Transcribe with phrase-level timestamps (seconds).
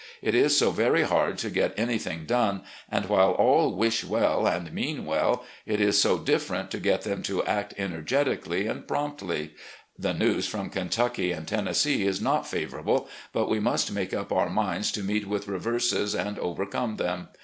[0.23, 4.73] It is so very hard to get anything done, and while all wish well and
[4.73, 8.87] mean well, it is so different to get them to act energetically 64 RECOLLECTIONS OF
[8.87, 9.55] GENERAL LEE and promptly....
[9.99, 14.49] The news from Kentucky and Tennessee is not favourable, but we must make up our
[14.49, 17.27] minds to meet with reverses and overcome them.